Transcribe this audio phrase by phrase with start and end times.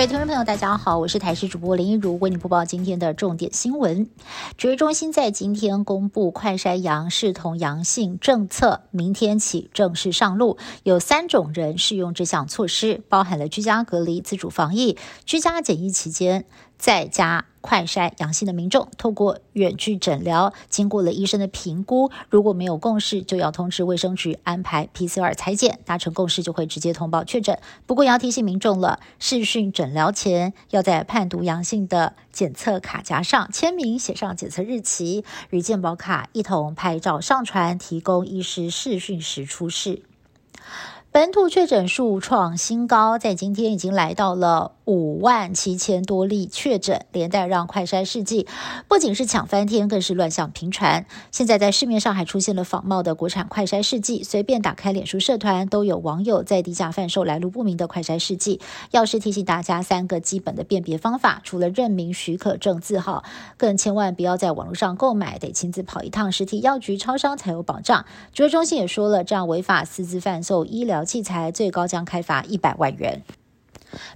[0.00, 4.08] 各位听众朋友，大家好，我是台视主播林一如，为你播报今天的重点新闻。
[4.56, 14.96] 指挥中心在今天公布快筛阳视同阳性政策，明天起正式上路，有三种人适用这项措施，包含了居家隔离、自主防疫、
[15.26, 16.46] 居家检疫期间。
[16.80, 27.58] 在家快筛阳性的民众，透过远距诊疗，经过了医生的评估，如果没有共识，就要通知卫生局安排 PCR 裁剪，达成共识就会直接通报确诊。
[27.86, 40.02] 不过也要提醒民众了，视讯诊疗前要在判读阳性的检测卡夹上签名，写上检测日期，与健保卡一同拍照上传，提供医师视讯时出示。
[41.12, 48.48] 本土确诊数创新高，在今天已经来到了五万七千多例确诊，连带让快筛试剂
[48.88, 51.06] 不仅是抢翻天，更是乱象频传。
[51.30, 58.60] 现在在市面上还出现了仿冒的国产快筛试剂，随便打开脸书社团，都有网友在低价贩售来路不明的快筛试剂。
[58.90, 63.22] 要是提醒大家三个基本的辨别方法，除了认明许可证字号，
[63.56, 68.04] 更千万不要在网络上购买，得亲自跑一趟实体药局、超商才有保障。
[68.32, 71.04] 指挥中心也说了，这样违法私自贩售医疗。
[71.04, 73.22] 器材最高将开罚一百万元。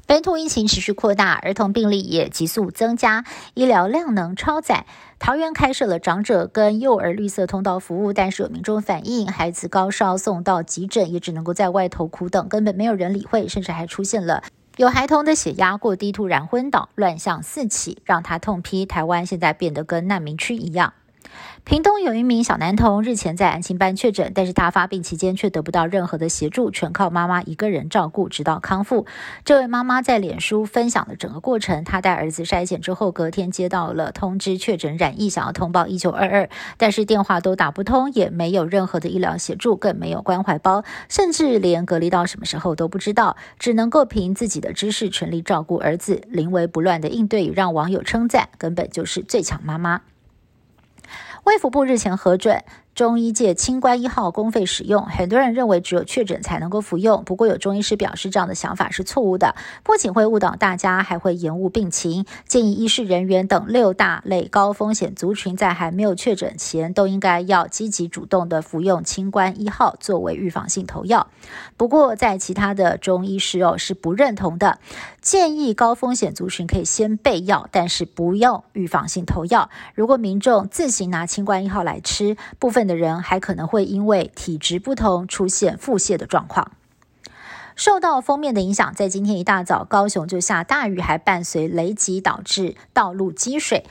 [0.06, 4.86] 本土疫情持续扩大，儿童病例也急速增加，医疗量能超载。
[5.18, 14.42] 桃园开设了长者跟幼儿绿色通道服务，但是有民众反映，孩子高烧送到急诊，也只能够在外头苦等，根本没有人理会，甚至还出现了
[14.76, 20.92] 有孩童的血压过低，突然昏倒，乱象四起，让他痛批台湾现在变得跟难民区一样。
[21.64, 29.06] 屏东有一名小男童日前在安心班确诊，但是他发病期间却得不到任何的协助，全靠妈妈一个人照顾，直到康复。
[29.46, 50.02] 这位妈妈在脸书分享了整个过程，她带儿子筛检之后，隔天接到了通知确诊染疫，想要通报一九二二，但是电话都打不通，也没有任何的医疗协助，更没有关怀包，甚至连隔离到什么时候都不知道，只能够凭自己的知识全力照顾儿子，临危不乱的应对，让网友称赞，根本就是最强妈妈。
[51.44, 52.62] 卫福部日前核准。
[52.94, 57.24] 中医界清关一号公费使用，很多人认为只有确诊才能够服用。
[57.24, 62.24] 不过有中医师表示，这样的想法是错误的，不仅会误导大家，还会延误病情。
[62.46, 71.26] 建议医师人员等六大类高风险族群在还没有确诊前，都应该要积极主动的服用清关一号作为预防性投药。
[71.76, 74.78] 不过在其他的中医师哦是不认同的，
[75.20, 79.68] 建议高风险族群可以先备药，但是不用预防性投药。
[79.96, 82.83] 如果民众自行拿清关一号来吃，部分。
[82.86, 86.72] 的人还可能会因为体质不同出现腹泻的状况。
[87.76, 93.84] 受到封面的影响，在今天一大早，高雄就下大雨，还伴随雷击，导致道路积水。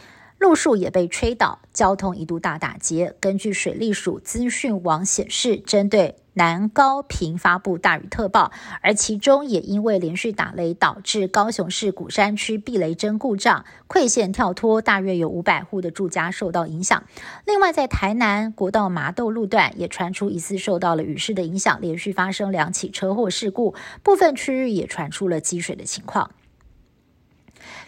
[0.44, 3.16] 路树也被吹倒，交通一度大打劫。
[3.22, 17.02] 根据水利署资讯网显示，针对南高平发布大雨特报，而其中也因为连续打雷，导致高雄市鼓山区避雷针故障，馈线跳脱，大约有五百户的住家受到影响。
[17.46, 23.74] 另外，在台南国道麻豆路段也传出疑似受到了雨势的影响，连续发生两起车祸事故，
[24.04, 26.32] 部分区域也传出了积水的情况。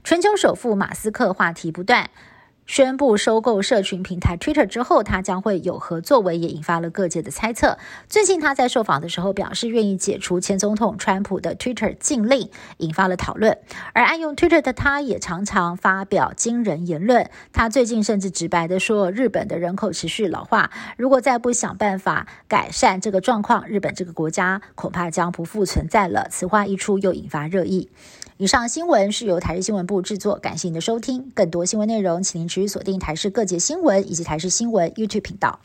[0.06, 2.10] 全球首富马斯克话题不断。
[2.66, 7.78] 宣布收购社群平台 Twitter 之后，他将会有何作为，也引发了各界的猜测。
[8.10, 13.60] 最近他在受访的时候表示，愿意解除前总统川普的 Twitter 禁令，引发了讨论。
[13.94, 17.30] 而爱用 Twitter 的他，也常常发表惊人言论。
[17.54, 26.28] 他最近甚至直白的说，日本的人口持续老化，如果再不想办法改善这个状况，日本这个国家恐怕将不复存在了。
[26.32, 27.90] 此话一出，又引发热议。
[28.38, 31.32] 以上新闻是由台日新闻部制作，感谢您的收听。
[31.34, 35.60] 更多新闻内容，请您持续锁定台视各界新闻以及台视新闻 YouTube 频道。